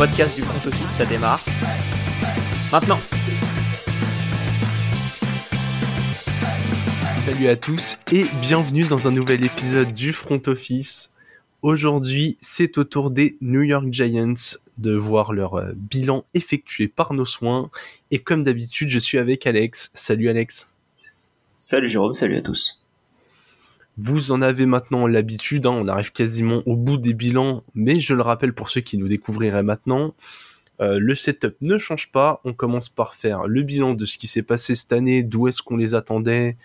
[0.00, 1.44] podcast du front office, ça démarre.
[2.72, 2.98] Maintenant.
[7.22, 11.12] Salut à tous et bienvenue dans un nouvel épisode du front office.
[11.60, 17.12] Aujourd'hui, c'est au tour des New York Giants de voir leur euh, bilan effectué par
[17.12, 17.68] nos soins.
[18.10, 19.90] Et comme d'habitude, je suis avec Alex.
[19.92, 20.70] Salut Alex.
[21.56, 22.79] Salut Jérôme, salut à tous.
[23.98, 28.14] Vous en avez maintenant l'habitude, hein, on arrive quasiment au bout des bilans, mais je
[28.14, 30.14] le rappelle pour ceux qui nous découvriraient maintenant,
[30.80, 34.26] euh, le setup ne change pas, on commence par faire le bilan de ce qui
[34.26, 36.56] s'est passé cette année, d'où est-ce qu'on les attendait,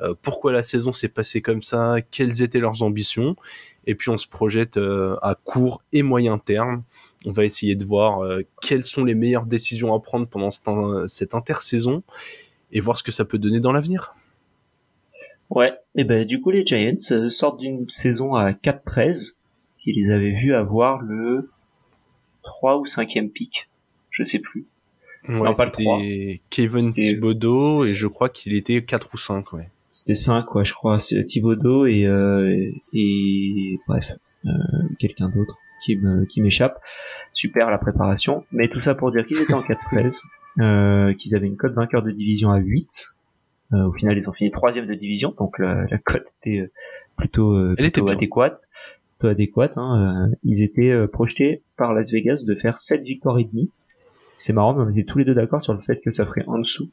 [0.00, 3.34] euh, pourquoi la saison s'est passée comme ça, quelles étaient leurs ambitions,
[3.86, 6.84] et puis on se projette euh, à court et moyen terme.
[7.24, 8.20] On va essayer de voir
[8.60, 10.50] quelles sont les meilleures décisions à prendre pendant
[11.06, 12.02] cette intersaison
[12.70, 14.14] et voir ce que ça peut donner dans l'avenir.
[15.50, 19.36] Ouais, et ben du coup les Giants euh, sortent d'une saison à 4-13
[19.78, 21.50] qui les avait vus avoir le
[22.42, 23.68] 3 ou 5e pick,
[24.10, 24.66] je sais plus.
[25.28, 26.00] Ouais, non, pas le 3.
[26.50, 29.70] Kevin Thibodeau et je crois qu'il était 4 ou 5, ouais.
[29.90, 30.96] C'était 5, ouais, je crois.
[30.98, 34.12] Thibodeau et, euh, et bref,
[34.44, 34.50] euh,
[34.98, 36.80] quelqu'un d'autre qui me qui m'échappe.
[37.32, 40.22] Super la préparation, mais tout ça pour dire qu'ils étaient en 4-13,
[40.60, 43.13] euh, qu'ils avaient une cote vainqueur de division à 8 euh,
[43.72, 46.70] au final, ils ont fini troisième de division, donc la, cote était euh,
[47.16, 48.68] plutôt, euh, plutôt adéquate.
[49.18, 49.78] Plutôt adéquate.
[49.78, 53.70] Hein, ils étaient projetés par Las Vegas de faire 7 victoires et demie.
[54.36, 56.44] C'est marrant, mais on était tous les deux d'accord sur le fait que ça ferait
[56.46, 56.90] en dessous.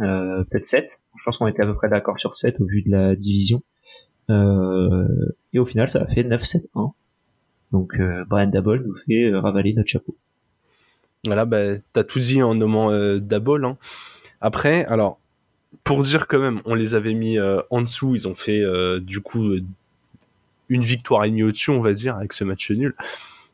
[0.00, 1.00] Euh, peut-être 7.
[1.16, 3.62] Je pense qu'on était à peu près d'accord sur 7 au vu de la division.
[4.30, 5.06] Euh,
[5.52, 6.92] et au final, ça a fait 9-7-1.
[7.72, 10.16] Donc euh, Brian Dabol nous fait ravaler notre chapeau.
[11.24, 13.64] Voilà, bah, t'as tout dit en nommant Dabol.
[13.64, 13.78] Hein.
[14.40, 15.20] Après, alors,
[15.82, 19.00] pour dire quand même, on les avait mis euh, en dessous, ils ont fait euh,
[19.00, 19.62] du coup euh,
[20.68, 22.94] une victoire et demie au-dessus, on va dire, avec ce match nul.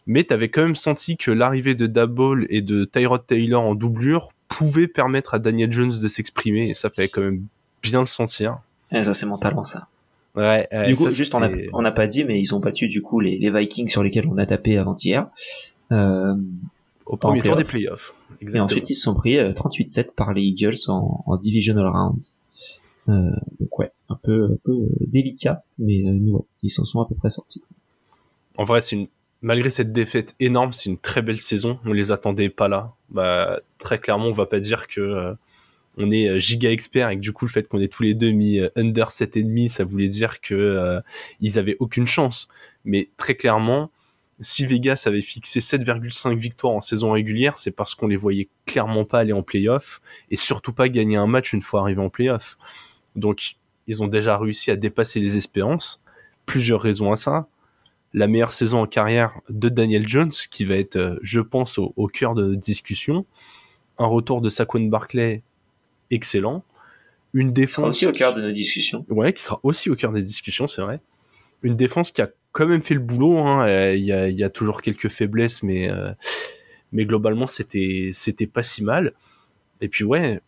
[0.06, 3.74] Mais tu avais quand même senti que l'arrivée de Dabble et de Tyrod Taylor en
[3.74, 7.44] doublure pouvait permettre à Daniel Jones de s'exprimer, et ça fallait quand même
[7.82, 8.58] bien le sentir.
[8.92, 9.86] Et ça, c'est mon talent, ça.
[10.36, 13.38] Ouais, du coup, juste, on n'a pas dit, mais ils ont battu du coup les,
[13.38, 15.26] les Vikings sur lesquels on a tapé avant-hier.
[15.92, 16.34] Euh,
[17.10, 18.14] au premier tour des playoffs.
[18.40, 22.22] Et ensuite, ils se sont pris 38-7 euh, par les Eagles en, en divisional round.
[23.08, 27.08] Euh, donc ouais, un peu, un peu euh, délicat, mais euh, ils s'en sont à
[27.08, 27.62] peu près sortis.
[28.56, 29.08] En vrai, c'est une
[29.42, 31.78] malgré cette défaite énorme, c'est une très belle saison.
[31.86, 32.92] On les attendait pas là.
[33.08, 35.34] Bah, très clairement, on va pas dire que
[35.96, 38.30] on est giga expert et que du coup le fait qu'on ait tous les deux
[38.30, 41.00] mis under demi, ça voulait dire que
[41.40, 42.48] ils avaient aucune chance.
[42.84, 43.90] Mais très clairement,
[44.40, 49.04] si Vegas avait fixé 7,5 victoires en saison régulière, c'est parce qu'on les voyait clairement
[49.04, 52.56] pas aller en playoff et surtout pas gagner un match une fois arrivé en playoff.
[53.16, 53.56] Donc,
[53.86, 56.02] ils ont déjà réussi à dépasser les espérances.
[56.46, 57.48] Plusieurs raisons à ça.
[58.14, 62.06] La meilleure saison en carrière de Daniel Jones, qui va être, euh, je pense, au,
[62.06, 63.26] cœur de discussion.
[63.98, 65.42] Un retour de Saquon Barclay
[66.10, 66.64] excellent.
[67.34, 67.74] Une défense.
[67.74, 69.04] Qui sera aussi au cœur de nos discussions.
[69.08, 71.00] Ouais, qui sera aussi au cœur des discussions, c'est vrai.
[71.62, 73.38] Une défense qui a quand même fait le boulot.
[73.38, 73.66] Hein.
[73.66, 76.12] Euh, il y, a, y, a, toujours quelques faiblesses, mais euh,
[76.92, 79.12] mais globalement c'était c'était pas si mal.
[79.80, 80.40] Et puis ouais,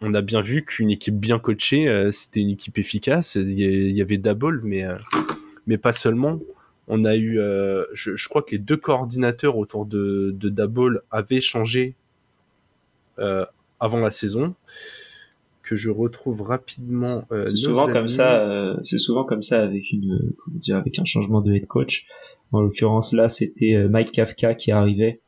[0.00, 3.36] on a bien vu qu'une équipe bien coachée, euh, c'était une équipe efficace.
[3.36, 4.84] Il y, avait Dabol, mais
[5.66, 6.40] mais pas seulement.
[6.88, 7.40] On a eu,
[7.94, 11.94] je, je, crois que les deux coordinateurs autour de, de Dabol avaient changé
[13.18, 14.54] avant la saison
[15.66, 17.24] que je retrouve rapidement.
[17.32, 18.48] Euh, c'est souvent comme ça.
[18.48, 22.06] Euh, c'est souvent comme ça avec une, comment dire, avec un changement de head coach.
[22.52, 25.20] En l'occurrence là, c'était euh, Mike Kafka qui arrivait,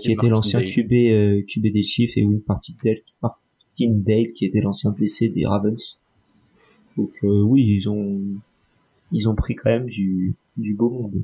[0.00, 3.02] qui était l'ancien QB QB des Chiefs et une partie Dale,
[3.78, 6.02] Dale qui était l'ancien blessé des Ravens.
[6.96, 8.20] Donc oui, ils ont
[9.12, 11.22] ils ont pris quand même du du beau monde.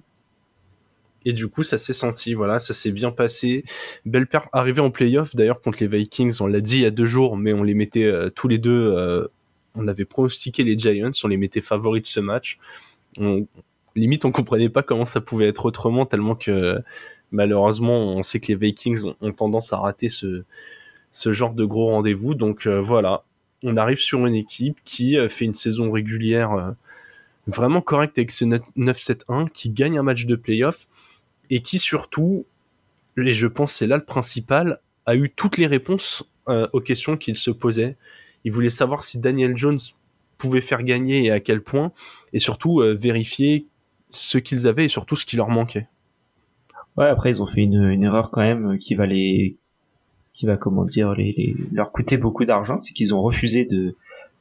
[1.25, 3.65] Et du coup, ça s'est senti, voilà, ça s'est bien passé.
[4.05, 6.91] Belle paire arrivée en playoff, d'ailleurs, contre les Vikings, on l'a dit il y a
[6.91, 9.28] deux jours, mais on les mettait euh, tous les deux, euh,
[9.75, 12.59] on avait pronostiqué les Giants, on les mettait favoris de ce match.
[13.19, 13.46] On,
[13.94, 16.79] limite, on comprenait pas comment ça pouvait être autrement, tellement que
[17.31, 20.44] malheureusement, on sait que les Vikings ont, tendance à rater ce,
[21.11, 22.35] ce genre de gros rendez-vous.
[22.35, 23.25] Donc euh, voilà,
[23.62, 26.75] on arrive sur une équipe qui fait une saison régulière
[27.46, 30.87] vraiment correcte avec ce 9-7-1, qui gagne un match de playoff
[31.52, 32.46] et qui surtout,
[33.19, 37.19] et je pense c'est là le principal, a eu toutes les réponses euh, aux questions
[37.19, 37.96] qu'il se posait.
[38.44, 39.78] Il voulait savoir si Daniel Jones
[40.38, 41.93] pouvait faire gagner et à quel point,
[42.32, 43.66] et surtout euh, vérifier
[44.08, 45.88] ce qu'ils avaient et surtout ce qui leur manquait.
[46.96, 49.56] Ouais, après ils ont fait une, erreur quand même qui va les,
[50.32, 53.94] qui va comment dire, les leur coûter beaucoup d'argent, c'est qu'ils ont refusé de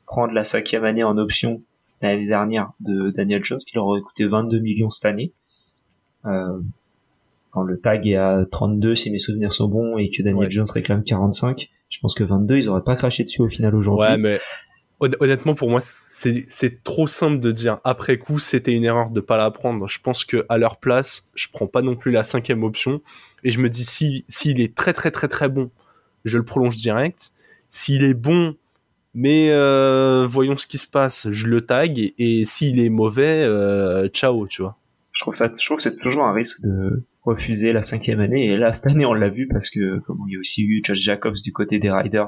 [0.05, 1.61] prendre la cinquième année en option
[2.01, 5.33] l'année dernière de Daniel Jones, qui leur aurait coûté 22 millions cette année.
[6.25, 6.59] Euh,
[7.51, 10.65] quand le tag est à 32 si mes souvenirs sont bons et que Daniel Jones
[10.73, 14.07] réclame 45, je pense que 22 ils auraient pas craché dessus au final aujourd'hui.
[14.07, 14.39] Ouais, mais
[15.19, 19.37] honnêtement pour moi c'est trop simple de dire après coup c'était une erreur de pas
[19.37, 19.87] la prendre.
[19.87, 23.01] Je pense que à leur place je prends pas non plus la cinquième option
[23.43, 25.69] et je me dis si s'il est très très très très bon
[26.23, 27.31] je le prolonge direct.
[27.69, 28.55] S'il est bon
[29.13, 33.43] mais euh, voyons ce qui se passe, je le tag et, et s'il est mauvais,
[33.43, 34.77] euh, ciao, tu vois.
[35.11, 38.47] Je trouve ça, je trouve que c'est toujours un risque de refuser la cinquième année.
[38.47, 40.81] Et là, cette année, on l'a vu parce que, comme il y a aussi eu
[40.83, 42.27] Josh Jacobs du côté des Riders,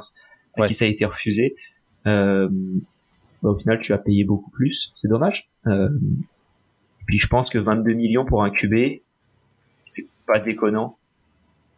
[0.55, 1.55] à qui ça a été refusé.
[2.05, 2.49] Euh,
[3.41, 4.91] bah, au final, tu as payé beaucoup plus.
[4.95, 5.49] C'est dommage.
[5.67, 5.89] Euh,
[7.07, 9.01] puis je pense que 22 millions pour un QB,
[9.85, 10.97] c'est pas déconnant.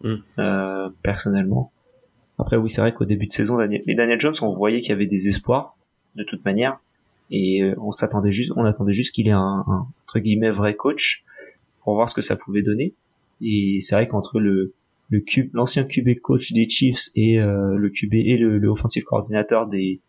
[0.01, 0.15] Mm.
[0.39, 1.71] Euh, personnellement.
[2.37, 4.89] Après, oui, c'est vrai qu'au début de saison, Daniel, mais Daniel Jones, on voyait qu'il
[4.89, 5.77] y avait des espoirs,
[6.15, 6.79] de toute manière.
[7.31, 10.75] Et euh, on s'attendait juste, on attendait juste qu'il ait un, un, entre guillemets, vrai
[10.75, 11.23] coach
[11.81, 12.93] pour voir ce que ça pouvait donner.
[13.41, 14.73] Et c'est vrai qu'entre le,
[15.09, 19.03] le cube, l'ancien QB coach des Chiefs et euh, le QB et le, le offensive
[19.03, 19.99] coordinateur des,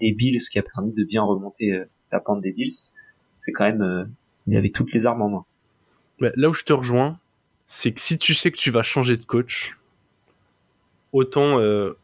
[0.00, 2.92] des Bills qui a permis de bien remonter euh, la pente des Bills,
[3.36, 4.04] c'est quand même, euh,
[4.46, 5.44] il avait toutes les armes en main.
[6.36, 7.18] là où je te rejoins,
[7.66, 9.78] c'est que si tu sais que tu vas changer de coach,
[11.12, 11.94] autant et,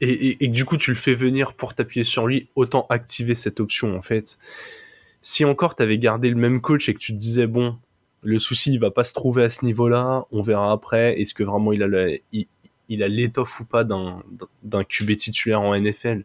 [0.00, 3.34] et, et, que du coup tu le fais venir pour t'appuyer sur lui, autant activer
[3.34, 4.38] cette option en fait.
[5.20, 7.78] Si encore tu avais gardé le même coach et que tu te disais bon,
[8.22, 10.26] le souci, il va pas se trouver à ce niveau-là.
[10.30, 11.20] On verra après.
[11.20, 14.22] Est-ce que vraiment il a le, il, a l'étoffe ou pas d'un
[14.62, 16.24] d'un QB titulaire en NFL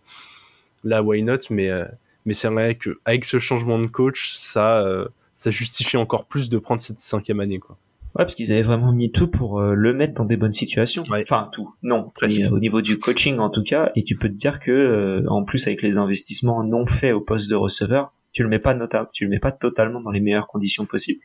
[0.83, 1.39] Là, why not?
[1.49, 1.85] Mais euh,
[2.25, 6.49] mais c'est vrai que avec ce changement de coach, ça euh, ça justifie encore plus
[6.49, 7.77] de prendre cette cinquième année, quoi.
[8.15, 11.03] Ouais, parce qu'ils avaient vraiment mis tout pour euh, le mettre dans des bonnes situations.
[11.11, 11.75] Enfin, tout.
[11.83, 12.51] Non, presque.
[12.51, 13.91] au niveau du coaching, en tout cas.
[13.95, 17.47] Et tu peux te dire que, en plus, avec les investissements non faits au poste
[17.47, 20.47] de receveur, tu le mets pas notable, tu le mets pas totalement dans les meilleures
[20.47, 21.21] conditions possibles.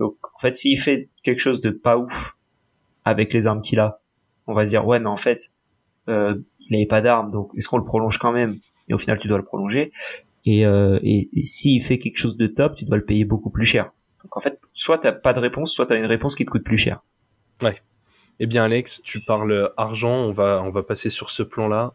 [0.00, 2.36] Donc en fait, s'il fait quelque chose de pas ouf
[3.04, 4.00] avec les armes qu'il a,
[4.46, 5.52] on va se dire ouais, mais en fait,
[6.08, 8.58] euh, il n'avait pas d'armes, donc est-ce qu'on le prolonge quand même?
[8.88, 9.92] Et au final, tu dois le prolonger.
[10.46, 13.66] Et, euh, et, s'il fait quelque chose de top, tu dois le payer beaucoup plus
[13.66, 13.92] cher.
[14.22, 16.64] Donc en fait, soit t'as pas de réponse, soit t'as une réponse qui te coûte
[16.64, 17.02] plus cher.
[17.62, 17.76] Ouais.
[18.40, 21.92] Eh bien Alex, tu parles argent, on va on va passer sur ce plan-là.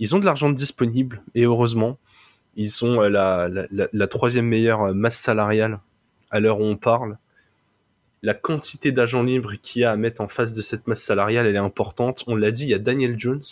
[0.00, 1.98] Ils ont de l'argent disponible et heureusement,
[2.56, 5.80] ils ont euh, la, la, la troisième meilleure masse salariale
[6.30, 7.16] à l'heure où on parle
[8.22, 11.46] la quantité d'agents libres qu'il y a à mettre en face de cette masse salariale,
[11.46, 12.24] elle est importante.
[12.26, 13.42] On l'a dit, il y a Daniel Jones.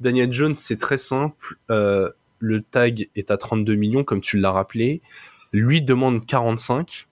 [0.00, 1.56] Daniel Jones, c'est très simple.
[1.70, 5.00] Euh, le tag est à 32 millions, comme tu l'as rappelé.
[5.52, 7.06] Lui demande 45.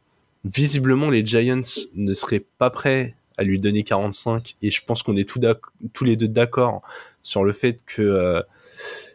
[0.45, 4.57] Visiblement, les Giants ne seraient pas prêts à lui donner 45.
[4.63, 6.83] Et je pense qu'on est tous les deux d'accord
[7.23, 8.43] sur le fait que euh,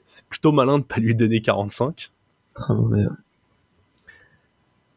[0.06, 2.12] c'est plutôt malin de pas lui donner 45.
[2.44, 3.06] C'est très mauvais.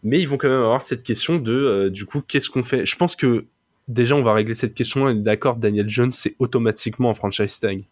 [0.02, 2.86] Mais ils vont quand même avoir cette question de, euh, du coup, qu'est-ce qu'on fait?
[2.86, 3.46] Je pense que
[3.86, 5.04] déjà, on va régler cette question.
[5.04, 7.84] On est d'accord, Daniel Jones, c'est automatiquement un franchise tag.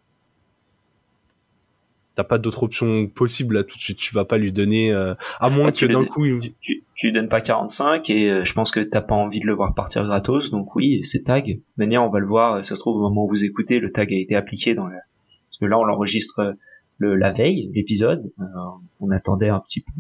[2.15, 3.99] T'as pas d'autre option possible là tout de suite.
[3.99, 7.29] Tu vas pas lui donner, euh, à moins que d'un coup, tu, tu, tu, donnes
[7.29, 10.51] pas 45 et euh, je pense que t'as pas envie de le voir partir gratos.
[10.51, 11.61] Donc oui, c'est tag.
[11.77, 12.65] Manière, on va le voir.
[12.65, 14.97] Ça se trouve au moment où vous écoutez, le tag a été appliqué dans le...
[14.97, 16.57] parce que là, on l'enregistre
[16.97, 18.19] le la veille, l'épisode.
[18.99, 19.93] on attendait un petit peu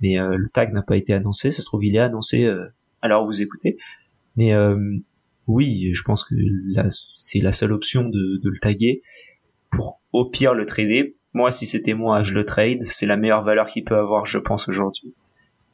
[0.00, 1.50] mais euh, le tag n'a pas été annoncé.
[1.50, 2.66] Ça se trouve, il est annoncé euh,
[3.02, 3.76] alors vous écoutez.
[4.36, 4.96] Mais euh,
[5.46, 6.34] oui, je pense que
[7.16, 9.02] c'est la seule option de, de, le taguer
[9.70, 11.16] pour au pire le trader.
[11.32, 12.82] Moi, si c'était moi, je le trade.
[12.82, 15.14] C'est la meilleure valeur qu'il peut avoir, je pense, aujourd'hui.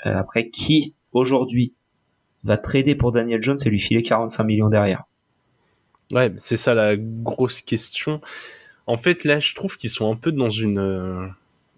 [0.00, 1.74] après, qui aujourd'hui
[2.44, 5.04] va trader pour Daniel Jones et lui filer 45 millions derrière
[6.10, 8.20] Ouais, c'est ça la grosse question.
[8.86, 11.32] En fait, là, je trouve qu'ils sont un peu dans une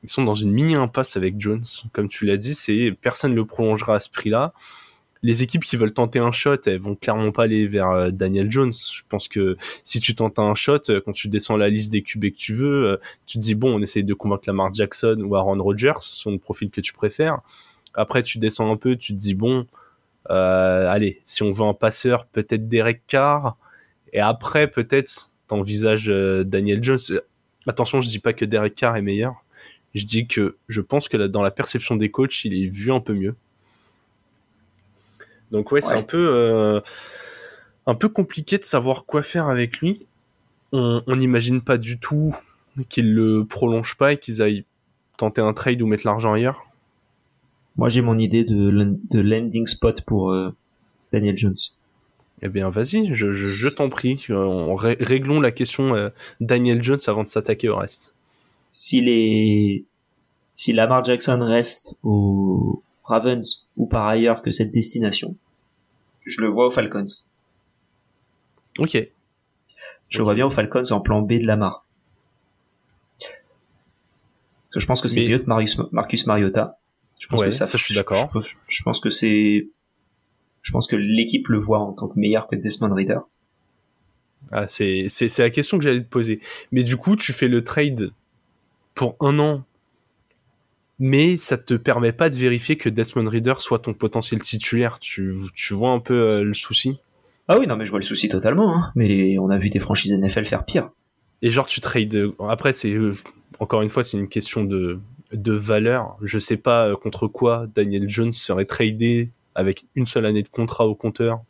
[0.05, 1.65] ils sont dans une mini impasse avec Jones.
[1.93, 4.53] Comme tu l'as dit, c'est personne le prolongera à ce prix-là.
[5.23, 8.53] Les équipes qui veulent tenter un shot, elles vont clairement pas aller vers euh, Daniel
[8.53, 8.75] Jones.
[8.75, 12.03] Je pense que si tu tentes un shot, euh, quand tu descends la liste des
[12.03, 15.23] QB que tu veux, euh, tu te dis bon, on essaye de convaincre Lamar Jackson
[15.25, 17.41] ou Aaron Rodgers, sont le profil que tu préfères.
[17.95, 19.67] Après, tu descends un peu, tu te dis bon,
[20.29, 23.57] euh, allez, si on veut un passeur, peut-être Derek Carr.
[24.13, 26.99] Et après, peut-être, t'envisages Daniel Jones.
[27.67, 29.44] Attention, je dis pas que Derek Carr est meilleur
[29.95, 33.01] je dis que je pense que dans la perception des coachs, il est vu un
[33.01, 33.35] peu mieux.
[35.51, 36.81] Donc ouais, c'est un peu euh,
[37.87, 40.07] un peu compliqué de savoir quoi faire avec lui.
[40.73, 42.35] On n'imagine pas du tout
[42.89, 44.65] qu'ils le prolongent pas et qu'ils aillent
[45.17, 46.67] tenter un trade ou mettre l'argent ailleurs.
[47.77, 48.71] Moi, j'ai mon idée de,
[49.11, 50.53] de landing spot pour euh,
[51.13, 51.55] Daniel Jones.
[52.43, 54.27] Eh bien, vas-y, je, je, t'en prie.
[54.29, 56.11] On réglons la question euh,
[56.41, 58.15] Daniel Jones avant de s'attaquer au reste
[58.75, 59.85] si les
[60.57, 65.37] si Lamar Jackson reste aux Ravens ou par ailleurs que cette destination,
[66.27, 67.05] je le vois aux Falcons.
[68.79, 68.99] Ok.
[70.09, 71.87] Je vois bien aux Falcons en plan B de Lamar.
[73.21, 73.31] Parce
[74.73, 76.79] que je pense que c'est mieux que Marius, Marcus Mariota.
[77.21, 78.33] Je pense que ça, je suis d'accord.
[78.67, 79.69] Je, pense que c'est,
[80.63, 83.21] je pense que l'équipe le voit en tant que meilleur que Desmond Reader.
[84.51, 86.41] Ah, c'est, c'est, c'est la question que j'allais te poser.
[86.73, 88.13] Mais du coup, tu fais le trade
[88.95, 89.65] pour un an,
[90.99, 94.99] mais ça te permet pas de vérifier que Desmond Reader soit ton potentiel titulaire.
[95.01, 97.01] Tu, tu vois un peu euh, le souci?
[97.49, 98.77] Ah oui, non, mais je vois le souci totalement.
[98.77, 98.93] Hein.
[98.95, 100.91] Mais on a vu des franchises NFL faire pire.
[101.43, 102.33] Et genre, tu trades.
[102.49, 103.13] Après, c'est euh,
[103.59, 105.01] encore une fois, c'est une question de
[105.33, 106.17] de valeur.
[106.23, 110.49] Je sais pas euh, contre quoi Daniel Jones serait tradé avec une seule année de
[110.49, 111.41] contrat au compteur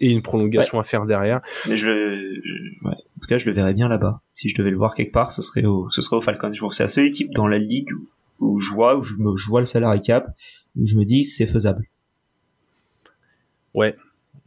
[0.00, 1.40] et une prolongation à faire derrière.
[1.68, 2.92] Mais je, ouais.
[2.92, 4.20] en tout cas, je le verrais bien là-bas.
[4.38, 6.52] Si je devais le voir quelque part, ce serait au, ce serait au Falcons.
[6.52, 7.90] Je c'est la seule équipe dans la ligue
[8.38, 10.32] où, je vois, où je, me, je vois le salarié cap,
[10.76, 11.88] où je me dis c'est faisable.
[13.74, 13.96] Ouais,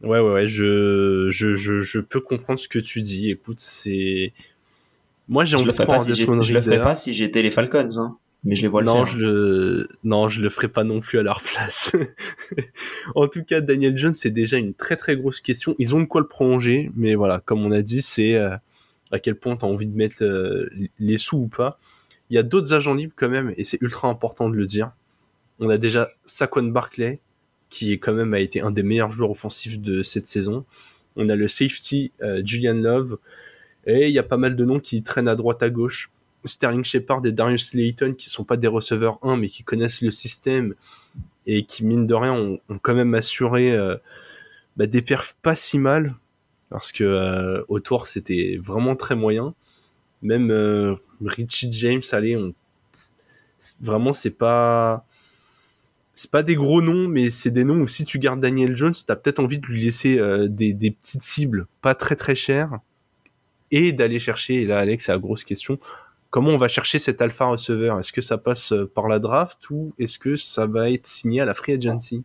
[0.00, 0.48] ouais, ouais, ouais.
[0.48, 3.30] Je, je, je, je peux comprendre ce que tu dis.
[3.30, 4.32] Écoute, c'est,
[5.28, 7.98] moi j'ai envie de prendre si Je le ferais pas si j'étais les Falcons.
[7.98, 9.18] Hein mais je les vois non, le faire.
[9.18, 11.94] Je Non, je le ferai pas non plus à leur place.
[13.14, 15.76] en tout cas, Daniel Jones, c'est déjà une très très grosse question.
[15.78, 18.56] Ils ont de quoi le prolonger, mais voilà, comme on a dit, c'est euh,
[19.12, 21.78] à quel point tu as envie de mettre euh, les sous ou pas.
[22.30, 24.90] Il y a d'autres agents libres quand même, et c'est ultra important de le dire.
[25.60, 27.20] On a déjà Saquon Barclay,
[27.68, 30.64] qui quand même a été un des meilleurs joueurs offensifs de cette saison.
[31.14, 33.18] On a le safety euh, Julian Love,
[33.86, 36.10] et il y a pas mal de noms qui traînent à droite à gauche.
[36.44, 40.10] Sterling Shepard et Darius Layton qui sont pas des receveurs 1 mais qui connaissent le
[40.10, 40.74] système
[41.46, 43.96] et qui mine de rien ont, quand même assuré euh,
[44.76, 46.16] bah, des perfs pas si mal
[46.72, 49.54] parce que euh, autour c'était vraiment très moyen.
[50.22, 52.54] Même euh, Richie James allez on
[53.80, 55.04] vraiment c'est pas
[56.14, 58.94] c'est pas des gros noms mais c'est des noms où si tu gardes Daniel Jones
[59.06, 62.78] t'as peut-être envie de lui laisser des, des petites cibles pas très très chères
[63.70, 65.78] et d'aller chercher et là Alex c'est la grosse question
[66.32, 68.00] comment on va chercher cet alpha receveur?
[68.00, 71.40] Est-ce que ça passe euh, par la draft ou est-ce que ça va être signé
[71.40, 72.24] à la free agency?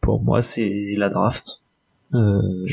[0.00, 1.62] Pour moi, c'est la draft.
[2.12, 2.66] Euh,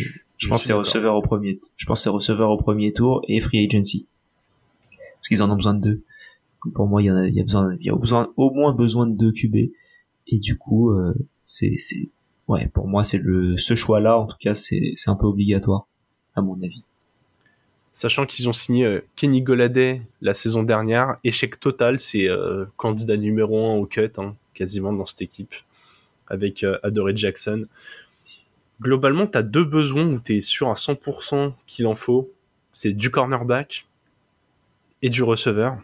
[0.48, 1.60] pense c'est receveur au premier.
[1.78, 4.08] Je pense c'est receveur au premier tour et free agency.
[5.16, 6.04] Parce qu'ils en ont besoin de deux.
[6.74, 8.74] Pour moi, il y, a, il y a besoin, il y a besoin, au moins
[8.74, 9.72] besoin de deux QB.
[10.28, 12.10] Et du coup, euh, c'est, c'est,
[12.48, 15.88] ouais, pour moi, c'est le, ce choix-là, en tout cas, c'est, c'est un peu obligatoire,
[16.36, 16.86] à mon avis
[17.92, 21.16] sachant qu'ils ont signé euh, Kenny Goladay la saison dernière.
[21.24, 25.54] Échec total, c'est euh, candidat numéro un au cut, hein, quasiment dans cette équipe,
[26.28, 26.80] avec euh,
[27.16, 27.64] Jackson.
[28.82, 32.32] Globalement, tu as deux besoins où tu es sûr à 100% qu'il en faut.
[32.72, 33.88] C'est du cornerback
[35.04, 35.78] et du receveur.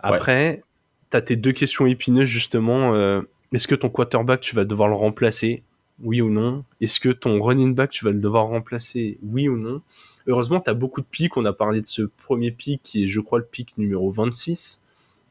[0.00, 0.64] Après,
[1.10, 3.22] tu as tes deux questions épineuses, justement.
[3.52, 5.62] Est-ce que ton quarterback, tu vas devoir le remplacer?
[6.02, 9.18] Oui ou non Est-ce que ton running back, tu vas le devoir remplacer?
[9.22, 9.80] Oui ou non
[10.26, 11.36] Heureusement, tu as beaucoup de pics.
[11.36, 14.82] On a parlé de ce premier pic qui est, je crois, le pic numéro 26.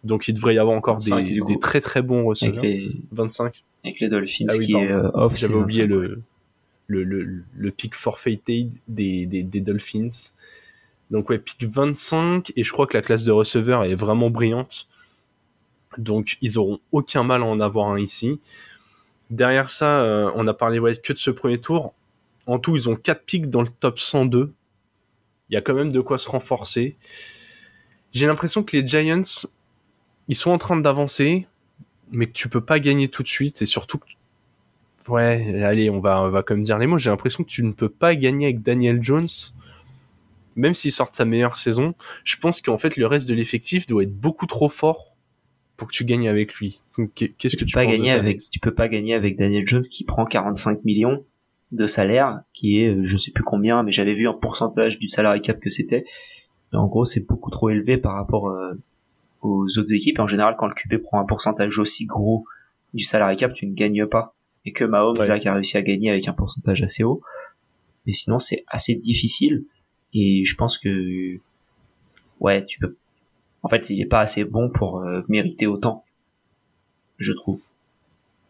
[0.05, 2.63] Donc, il devrait y avoir encore des, très très bons receveurs.
[2.63, 2.91] les...
[3.11, 3.63] 25.
[3.83, 5.37] Avec les Dolphins ah qui est euh, off.
[5.37, 6.21] J'avais oublié le,
[6.87, 10.09] le, le, le pic forfeited des, des, des, Dolphins.
[11.09, 12.53] Donc, ouais, pic 25.
[12.55, 14.87] Et je crois que la classe de receveurs est vraiment brillante.
[15.97, 18.39] Donc, ils auront aucun mal à en avoir un ici.
[19.29, 21.93] Derrière ça, euh, on a parlé ouais, que de ce premier tour.
[22.47, 24.53] En tout, ils ont 4 pics dans le top 102
[25.51, 26.95] il y a quand même de quoi se renforcer.
[28.13, 29.21] J'ai l'impression que les Giants,
[30.29, 31.45] ils sont en train d'avancer,
[32.11, 33.99] mais que tu peux pas gagner tout de suite, et surtout
[35.07, 37.71] ouais, allez, on va, on va comme dire les mots, j'ai l'impression que tu ne
[37.71, 39.27] peux pas gagner avec Daniel Jones,
[40.55, 41.95] même s'il sort de sa meilleure saison.
[42.23, 45.15] Je pense qu'en fait, le reste de l'effectif doit être beaucoup trop fort
[45.77, 46.81] pour que tu gagnes avec lui.
[47.15, 50.03] Qu'est-ce que tu, peux pas gagner avec, tu peux pas gagner avec Daniel Jones qui
[50.03, 51.25] prend 45 millions
[51.71, 55.07] de salaire, qui est euh, je sais plus combien, mais j'avais vu un pourcentage du
[55.07, 56.03] salaire cap que c'était.
[56.73, 58.73] En gros, c'est beaucoup trop élevé par rapport euh,
[59.41, 60.19] aux autres équipes.
[60.19, 62.45] En général, quand le QB prend un pourcentage aussi gros
[62.93, 64.35] du salaire cap, tu ne gagnes pas.
[64.65, 67.21] Et que Mahomes là qui a réussi à gagner avec un pourcentage assez haut.
[68.05, 69.63] Mais sinon, c'est assez difficile.
[70.13, 71.39] Et je pense que
[72.39, 72.95] ouais, tu peux.
[73.63, 76.03] En fait, il est pas assez bon pour euh, mériter autant,
[77.17, 77.59] je trouve.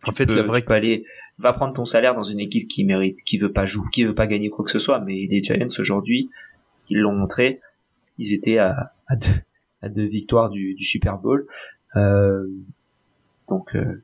[0.08, 0.64] en fait, la vraie...
[0.64, 1.06] tu aller
[1.38, 4.16] va prendre ton salaire dans une équipe qui mérite, qui veut pas jouer, qui veut
[4.16, 5.00] pas gagner quoi que ce soit.
[5.02, 6.30] Mais les Giants aujourd'hui,
[6.90, 7.60] ils l'ont montré,
[8.18, 9.28] ils étaient à, à, deux,
[9.82, 11.48] à deux victoires du, du Super Bowl.
[11.96, 12.48] Euh,
[13.48, 14.02] donc, euh,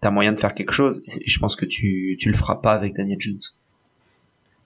[0.00, 1.02] t'as moyen de faire quelque chose.
[1.20, 3.38] Et je pense que tu, tu le feras pas avec Daniel Jones.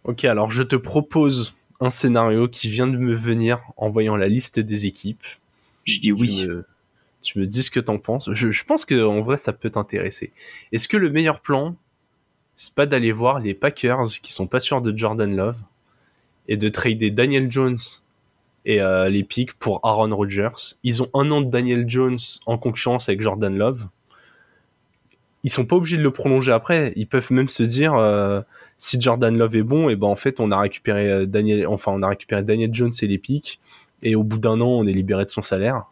[0.05, 4.29] Ok, alors je te propose un scénario qui vient de me venir en voyant la
[4.29, 5.25] liste des équipes.
[5.85, 6.47] Je dis oui
[7.23, 8.33] tu me dis ce que t'en penses.
[8.33, 10.33] Je, je pense que en vrai ça peut t'intéresser.
[10.73, 11.77] Est-ce que le meilleur plan,
[12.57, 15.61] c'est pas d'aller voir les Packers qui sont pas sûrs de Jordan Love
[16.49, 17.79] et de trader Daniel Jones
[18.65, 20.77] et euh, les picks pour Aaron Rodgers.
[20.83, 23.89] Ils ont un an de Daniel Jones en concurrence avec Jordan Love.
[25.43, 26.93] Ils sont pas obligés de le prolonger après.
[26.97, 28.43] Ils peuvent même se dire euh,
[28.79, 31.93] si Jordan Love est bon, et ben en fait on a récupéré euh, Daniel, enfin
[31.95, 33.61] on a récupéré Daniel Jones et les picks
[34.03, 35.85] et au bout d'un an on est libéré de son salaire.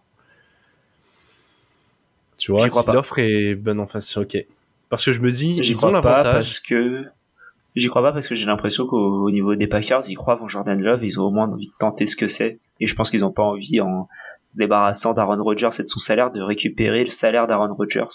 [2.37, 4.37] Tu vois, si l'offre est bonne en face, ok.
[4.91, 6.33] Parce que je me dis, ils ont l'avantage.
[6.33, 7.05] Parce que
[7.77, 10.81] J'y crois pas parce que j'ai l'impression qu'au niveau des Packers, ils croient en Jordan
[10.81, 12.59] Love, ils ont au moins envie de tenter ce que c'est.
[12.81, 14.09] Et je pense qu'ils ont pas envie, en
[14.49, 18.07] se débarrassant d'Aaron Rodgers et de son salaire, de récupérer le salaire d'Aaron Rodgers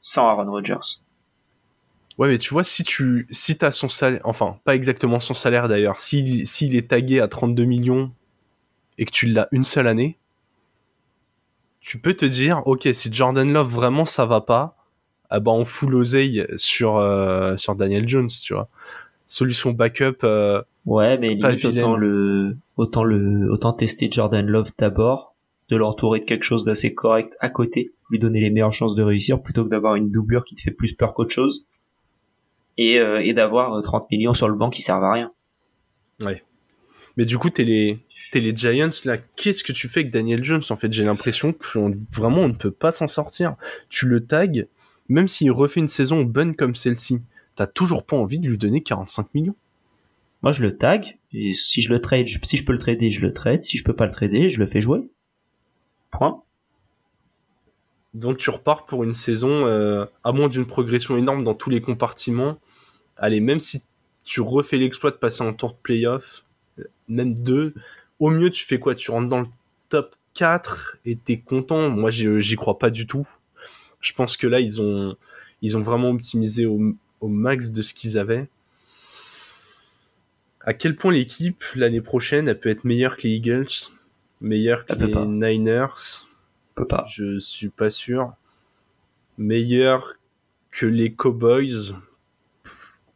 [0.00, 1.00] sans Aaron Rodgers.
[2.18, 5.68] Ouais, mais tu vois, si tu, si t'as son salaire, enfin, pas exactement son salaire
[5.68, 8.10] d'ailleurs, s'il est tagué à 32 millions
[8.96, 10.16] et que tu l'as une seule année,
[11.80, 14.75] tu peux te dire, ok, si Jordan Love vraiment ça va pas,
[15.30, 18.68] ah bah on fout l'oseille sur euh, sur Daniel Jones, tu vois.
[19.26, 20.18] Solution backup.
[20.24, 25.34] Euh, ouais, mais limite, autant le autant le autant tester Jordan Love d'abord,
[25.68, 29.02] de l'entourer de quelque chose d'assez correct à côté, lui donner les meilleures chances de
[29.02, 31.66] réussir plutôt que d'avoir une doublure qui te fait plus peur qu'autre chose
[32.78, 35.32] et euh, et d'avoir 30 millions sur le banc qui servent à rien.
[36.20, 36.42] Ouais.
[37.16, 37.98] Mais du coup, t'es les
[38.30, 39.18] t'es les Giants là.
[39.36, 41.78] Qu'est-ce que tu fais avec Daniel Jones En fait, j'ai l'impression que
[42.12, 43.56] vraiment on ne peut pas s'en sortir.
[43.88, 44.46] Tu le tags
[45.08, 47.20] même s'il refait une saison bonne comme celle-ci,
[47.54, 49.56] t'as toujours pas envie de lui donner 45 millions.
[50.42, 53.20] Moi, je le tag, et si je le trade, si je peux le trader, je
[53.20, 55.00] le trade, si je peux pas le trader, je le fais jouer.
[56.10, 56.42] Point.
[58.14, 61.82] Donc tu repars pour une saison, euh, à moins d'une progression énorme dans tous les
[61.82, 62.58] compartiments.
[63.16, 63.84] Allez, même si
[64.24, 66.44] tu refais l'exploit de passer en tour de playoff,
[67.08, 67.74] même deux,
[68.18, 68.94] au mieux tu fais quoi?
[68.94, 69.48] Tu rentres dans le
[69.88, 71.90] top 4 et t'es content.
[71.90, 73.26] Moi, j'y crois pas du tout.
[74.06, 75.16] Je pense que là, ils ont,
[75.62, 76.78] ils ont vraiment optimisé au,
[77.22, 78.46] max de ce qu'ils avaient.
[80.60, 83.90] À quel point l'équipe, l'année prochaine, elle peut être meilleure que les Eagles,
[84.40, 86.24] meilleure que les Niners?
[86.76, 87.04] Peut pas.
[87.08, 88.32] Je suis pas sûr.
[89.38, 90.14] Meilleure
[90.70, 91.92] que les Cowboys?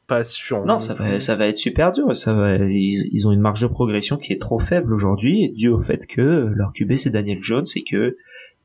[0.08, 0.64] Pas sûr.
[0.64, 2.16] Non, ça va, ça va être super dur.
[2.16, 5.78] Ça va, ils, ont une marge de progression qui est trop faible aujourd'hui, dû au
[5.78, 8.16] fait que leur QB c'est Daniel Jones et que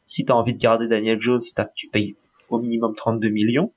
[0.04, 1.42] si t'as envie de garder Daniel Jones,
[1.76, 2.16] tu payes
[2.50, 3.72] au minimum 32 millions.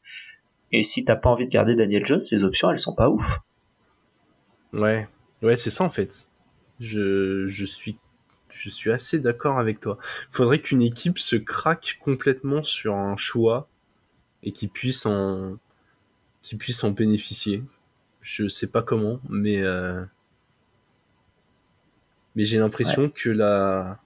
[0.72, 3.38] Et si t'as pas envie de garder Daniel Jones, les options elles sont pas ouf.
[4.72, 5.08] Ouais,
[5.42, 6.28] ouais, c'est ça en fait.
[6.80, 7.98] Je, je suis
[8.50, 9.98] je suis assez d'accord avec toi.
[10.30, 13.68] Faudrait qu'une équipe se craque complètement sur un choix
[14.42, 15.58] et qui puisse en
[16.42, 17.62] qui puisse en bénéficier.
[18.20, 20.04] Je sais pas comment, mais euh,
[22.34, 24.00] mais j'ai l'impression que la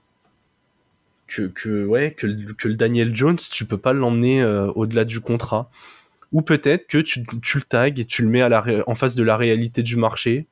[1.33, 5.19] que, que ouais que, que, le Daniel Jones tu peux pas l'emmener euh, au-delà du
[5.19, 5.69] contrat.
[6.31, 9.15] Ou peut-être que tu, tu le tags et tu le mets à la en face
[9.15, 10.47] de la réalité du marché.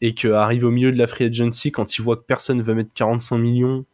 [0.00, 2.74] Et que arrive au milieu de la free agency quand il voit que personne veut
[2.74, 3.84] mettre 45 millions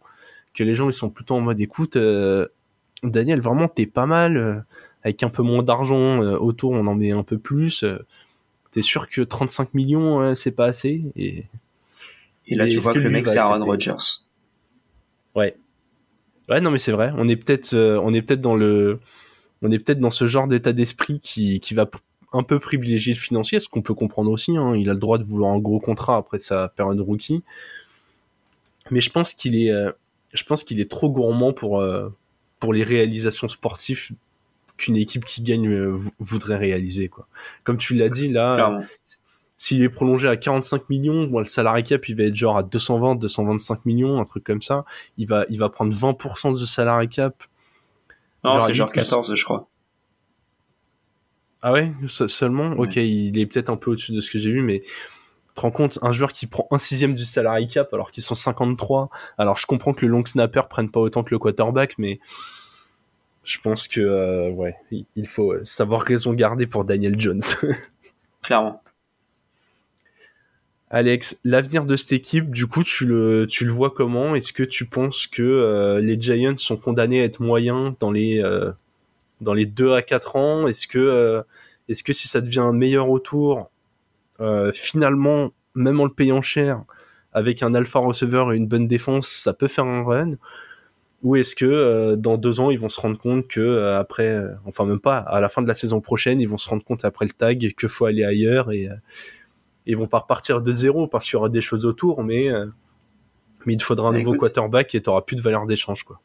[0.55, 2.49] que les gens ils sont plutôt en mode écoute euh,
[3.03, 4.57] Daniel vraiment t'es pas mal euh,
[5.05, 7.85] avec un peu moins d'argent autour on en met un peu plus
[8.71, 11.03] t'es sûr que 35 millions c'est pas assez?
[11.15, 11.45] Et
[12.47, 14.25] et là tu vois que, le mec c'est Aaron Rodgers.
[15.35, 15.55] Ouais
[16.49, 17.13] Ouais, non, mais c'est vrai.
[17.17, 19.01] On est peut-être, euh, on est peut-être dans le,
[19.63, 21.89] on est peut-être dans ce genre d'état d'esprit qui, qui va
[22.33, 24.57] un peu privilégier le financier, ce qu'on peut comprendre aussi.
[24.57, 24.75] Hein.
[24.77, 27.43] Il a le droit de vouloir un gros contrat après sa période rookie.
[28.91, 29.93] Mais je pense qu'il est, euh,
[30.33, 32.09] je pense qu'il est trop gourmand pour, euh,
[32.61, 34.11] pour les réalisations sportives
[34.79, 35.69] qu'une équipe qui gagne
[36.19, 37.27] voudrait réaliser, quoi.
[37.65, 38.81] Comme tu l'as dit, là,
[39.59, 42.63] s'il est prolongé à 45 millions, bon, le salarié cap il va être genre à
[42.63, 44.85] 220, 225 millions, un truc comme ça.
[45.19, 47.43] Il va, il va prendre 20% de ce salarié cap.
[48.45, 49.69] Non, c'est genre 14, je crois.
[51.61, 52.71] Ah ouais, seulement?
[52.79, 55.61] Ok, il est peut-être un peu au-dessus de ce que j'ai vu, mais tu te
[55.61, 59.11] rends compte, un joueur qui prend un sixième du salarié cap alors qu'ils sont 53.
[59.39, 62.21] Alors je comprends que le long snapper prenne pas autant que le quarterback, mais
[63.43, 67.41] je pense que euh, ouais, il faut savoir raison garder pour Daniel Jones.
[68.43, 68.81] Clairement.
[70.91, 74.35] Alex, l'avenir de cette équipe, du coup, tu le, tu le vois comment?
[74.35, 78.43] Est-ce que tu penses que euh, les Giants sont condamnés à être moyens dans les,
[78.43, 78.73] euh,
[79.43, 80.67] dans les 2 à 4 ans?
[80.67, 81.43] Est-ce que, euh,
[81.91, 83.71] est-ce que si ça devient un meilleur autour,
[84.73, 86.83] finalement, même en le payant cher,
[87.33, 90.35] avec un alpha receiver et une bonne défense, ça peut faire un run?
[91.25, 95.01] Ou est-ce que dans deux ans, ils vont se rendre compte que après, enfin même
[95.01, 97.33] pas, à la fin de la saison prochaine, ils vont se rendre compte après le
[97.33, 98.89] tag qu'il faut aller ailleurs et
[99.89, 102.67] ils vont pas repartir de zéro parce qu'il y aura des choses autour, mais, euh,
[103.65, 106.05] mais il te faudra un bah, nouveau quarterback et tu n'auras plus de valeur d'échange.
[106.05, 106.21] quoi.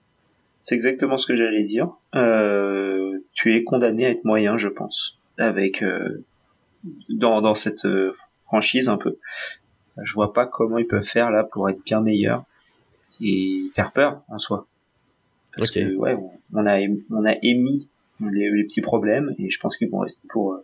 [0.59, 1.89] C'est exactement ce que j'allais dire.
[2.15, 6.25] Euh, tu es condamné à être moyen, je pense, avec euh,
[7.09, 7.87] dans, dans cette
[8.43, 9.17] franchise un peu.
[10.01, 12.43] Je vois pas comment ils peuvent faire là pour être bien meilleurs
[13.21, 14.67] et faire peur en soi.
[15.55, 16.17] Parce que ouais,
[16.53, 16.79] on a
[17.11, 20.59] on a émis les, petits problèmes et je pense qu'ils vont rester pour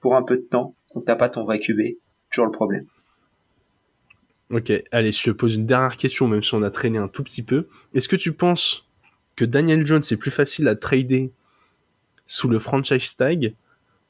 [0.00, 0.74] pour un peu de temps.
[0.94, 1.96] Donc t'as pas ton vrai QB,
[2.34, 2.86] toujours le problème.
[4.50, 7.24] Ok, allez, je te pose une dernière question, même si on a traîné un tout
[7.24, 7.68] petit peu.
[7.94, 8.86] Est-ce que tu penses
[9.36, 11.32] que Daniel Jones est plus facile à trader
[12.26, 13.54] sous le franchise tag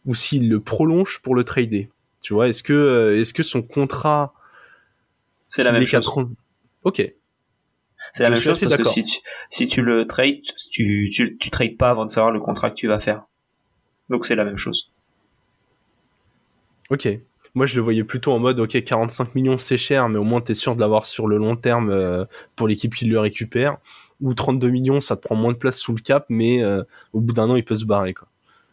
[0.06, 1.90] ou s'il le prolonge pour le trader?
[2.20, 4.34] Tu vois, est-ce que, euh, est-ce que son contrat.
[5.48, 6.10] C'est la même chose.
[6.82, 7.14] Ok.
[8.12, 9.18] C'est la même chose parce que si tu,
[9.50, 12.76] si tu le trades, tu, tu, tu trades pas avant de savoir le contrat que
[12.76, 13.24] tu vas faire.
[14.08, 14.92] Donc c'est la même chose.
[16.90, 17.08] Ok.
[17.54, 20.40] Moi, je le voyais plutôt en mode, ok, 45 millions, c'est cher, mais au moins,
[20.40, 22.24] tu es sûr de l'avoir sur le long terme euh,
[22.56, 23.76] pour l'équipe qui le récupère.
[24.20, 27.20] Ou 32 millions, ça te prend moins de place sous le cap, mais euh, au
[27.20, 28.12] bout d'un an, il peut se barrer.
[28.12, 28.26] Quoi.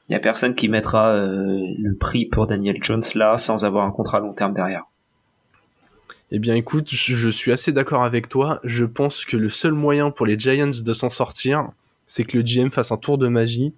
[0.09, 3.85] Il y a personne qui mettra euh, le prix pour Daniel Jones là sans avoir
[3.85, 4.85] un contrat long terme derrière.
[6.31, 8.61] Eh bien, écoute, je suis assez d'accord avec toi.
[8.63, 11.69] Je pense que le seul moyen pour les Giants de s'en sortir,
[12.07, 13.73] c'est que le GM fasse un tour de magie.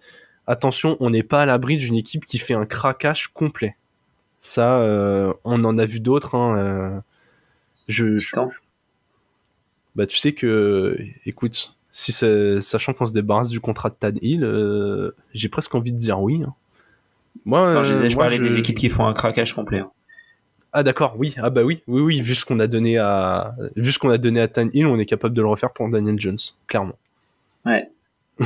[0.47, 3.75] Attention, on n'est pas à l'abri d'une équipe qui fait un craquage complet.
[4.43, 6.35] Ça, euh, on en a vu d'autres.
[6.35, 6.99] Hein, euh,
[7.87, 8.15] je,
[9.95, 14.43] bah, tu sais que, écoute, si sachant qu'on se débarrasse du contrat de Tad Hill,
[14.43, 16.43] euh, j'ai presque envie de dire oui.
[16.45, 16.53] Hein.
[17.45, 19.79] Moi, je, je parlais des équipes qui font un craquage complet.
[19.79, 19.91] Hein.
[20.73, 23.93] Ah d'accord, oui, ah bah oui, oui, oui, vu ce qu'on a donné à, vu
[23.93, 26.19] ce qu'on a donné à Tan Hill, on est capable de le refaire pour Daniel
[26.19, 26.97] Jones, clairement.
[27.65, 27.89] Ouais.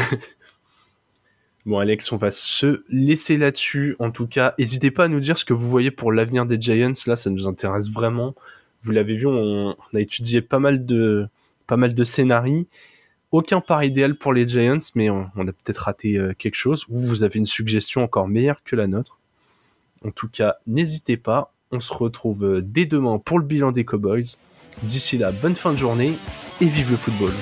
[1.68, 3.98] Bon Alex, on va se laisser là-dessus.
[4.00, 6.60] En tout cas, n'hésitez pas à nous dire ce que vous voyez pour l'avenir des
[6.60, 6.94] Giants.
[7.08, 8.36] Là, ça nous intéresse vraiment.
[8.84, 11.26] Vous l'avez vu, on, a étudié pas mal de
[11.68, 12.66] pas mal de scénarios.
[13.34, 16.86] Aucun part idéal pour les Giants, mais on, a peut-être raté euh, quelque chose.
[16.88, 19.20] Ou vous avez une suggestion encore meilleure que la nôtre.
[20.06, 21.54] En tout cas, n'hésitez pas.
[21.72, 24.38] On se retrouve euh, dès demain pour le bilan des Cowboys.
[24.84, 26.14] D'ici là, bonne fin de journée
[26.62, 27.34] et vive le football.